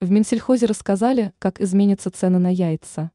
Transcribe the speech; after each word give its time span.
В 0.00 0.12
Минсельхозе 0.12 0.66
рассказали, 0.66 1.32
как 1.40 1.60
изменятся 1.60 2.12
цены 2.12 2.38
на 2.38 2.54
яйца. 2.54 3.10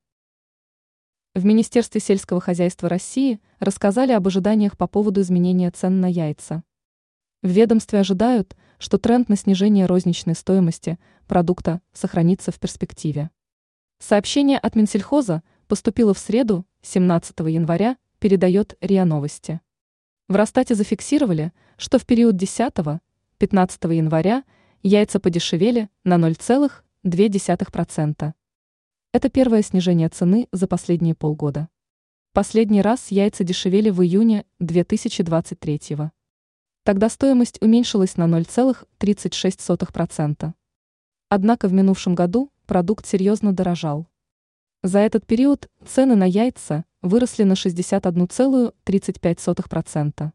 В 1.34 1.46
Министерстве 1.46 2.02
сельского 2.02 2.42
хозяйства 2.42 2.90
России 2.90 3.40
рассказали 3.60 4.12
об 4.12 4.28
ожиданиях 4.28 4.78
по 4.78 4.86
поводу 4.88 5.22
изменения 5.22 5.72
цен 5.72 6.02
на 6.02 6.08
яйца. 6.08 6.62
В 7.42 7.48
ведомстве 7.48 8.02
ожидают, 8.02 8.58
что 8.80 8.98
тренд 8.98 9.30
на 9.30 9.38
снижение 9.38 9.86
розничной 9.86 10.36
стоимости 10.36 11.00
продукта 11.26 11.80
сохранится 11.94 12.52
в 12.52 12.60
перспективе. 12.60 13.30
Сообщение 14.00 14.58
от 14.58 14.76
Минсельхоза 14.76 15.42
поступило 15.70 16.14
в 16.14 16.20
среду, 16.20 16.66
17 16.82 17.40
января, 17.48 17.96
передает 18.20 18.76
РИА 18.82 19.06
Новости. 19.06 19.62
В 20.28 20.36
Росстате 20.36 20.76
зафиксировали, 20.76 21.54
что 21.78 21.98
в 21.98 22.06
период 22.06 22.36
10-15 22.36 23.00
января 23.40 24.44
яйца 24.84 25.20
подешевели 25.20 25.90
на 26.04 26.18
0,2%. 26.18 28.34
Это 29.14 29.30
первое 29.30 29.62
снижение 29.62 30.10
цены 30.10 30.50
за 30.52 30.68
последние 30.68 31.16
полгода. 31.16 31.70
Последний 32.34 32.82
раз 32.82 33.10
яйца 33.10 33.46
дешевели 33.46 33.90
в 33.90 34.04
июне 34.04 34.46
2023 34.60 35.96
-го. 35.96 36.12
Тогда 36.84 37.08
стоимость 37.08 37.62
уменьшилась 37.62 38.18
на 38.18 38.28
0,36%. 38.28 40.54
Однако 41.30 41.70
в 41.70 41.74
минувшем 41.74 42.14
году 42.14 42.52
продукт 42.66 43.06
серьезно 43.06 43.54
дорожал. 43.54 44.08
За 44.82 45.00
этот 45.00 45.26
период 45.26 45.70
цены 45.88 46.16
на 46.16 46.26
яйца 46.26 46.84
выросли 47.02 47.44
на 47.44 47.54
61,35%. 47.54 50.34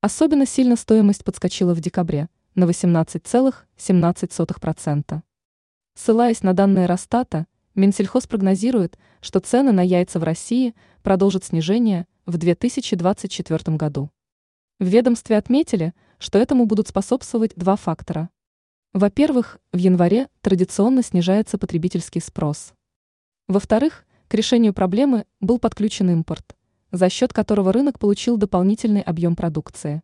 Особенно 0.00 0.46
сильно 0.46 0.76
стоимость 0.76 1.24
подскочила 1.24 1.74
в 1.74 1.80
декабре– 1.80 2.30
на 2.56 2.64
18,17%. 2.64 5.22
Ссылаясь 5.94 6.42
на 6.42 6.52
данные 6.52 6.86
Росстата, 6.86 7.46
Минсельхоз 7.74 8.26
прогнозирует, 8.26 8.98
что 9.20 9.38
цены 9.40 9.72
на 9.72 9.82
яйца 9.82 10.18
в 10.18 10.24
России 10.24 10.74
продолжат 11.02 11.44
снижение 11.44 12.06
в 12.24 12.38
2024 12.38 13.76
году. 13.76 14.10
В 14.80 14.86
ведомстве 14.86 15.36
отметили, 15.36 15.92
что 16.18 16.38
этому 16.38 16.64
будут 16.66 16.88
способствовать 16.88 17.52
два 17.54 17.76
фактора. 17.76 18.30
Во-первых, 18.94 19.58
в 19.72 19.76
январе 19.76 20.28
традиционно 20.40 21.02
снижается 21.02 21.58
потребительский 21.58 22.20
спрос. 22.20 22.72
Во-вторых, 23.46 24.06
к 24.28 24.34
решению 24.34 24.72
проблемы 24.72 25.26
был 25.40 25.58
подключен 25.58 26.08
импорт, 26.10 26.56
за 26.92 27.10
счет 27.10 27.32
которого 27.32 27.72
рынок 27.72 27.98
получил 27.98 28.36
дополнительный 28.38 29.02
объем 29.02 29.34
продукции. 29.36 30.02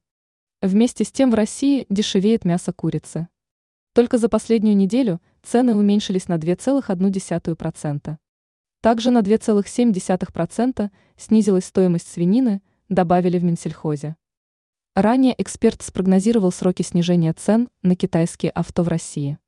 Вместе 0.63 1.03
с 1.03 1.11
тем 1.11 1.33
в 1.33 1.35
России 1.35 1.87
дешевеет 1.91 2.45
мясо 2.45 2.73
курицы. 2.73 3.27
Только 3.95 4.17
за 4.17 4.29
последнюю 4.29 4.77
неделю 4.77 5.21
цены 5.43 5.75
уменьшились 5.75 6.29
на 6.29 6.39
2,1%. 6.39 8.17
Также 8.81 9.11
на 9.11 9.23
2,7% 9.23 10.91
снизилась 11.17 11.65
стоимость 11.65 12.07
свинины, 12.13 12.63
добавили 12.89 13.41
в 13.41 13.45
Минсельхозе. 13.45 14.15
Ранее 14.95 15.35
эксперт 15.37 15.83
спрогнозировал 15.83 16.53
сроки 16.53 16.83
снижения 16.83 17.33
цен 17.33 17.69
на 17.83 17.97
китайские 17.97 18.53
авто 18.53 18.85
в 18.85 18.89
России. 18.89 19.39